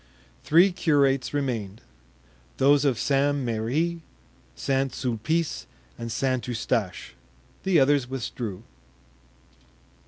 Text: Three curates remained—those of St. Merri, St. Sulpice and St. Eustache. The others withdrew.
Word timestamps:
Three 0.43 0.71
curates 0.71 1.31
remained—those 1.31 2.85
of 2.85 2.97
St. 2.97 3.37
Merri, 3.37 4.01
St. 4.55 4.91
Sulpice 4.95 5.67
and 5.95 6.11
St. 6.11 6.47
Eustache. 6.47 7.13
The 7.61 7.79
others 7.79 8.09
withdrew. 8.09 8.63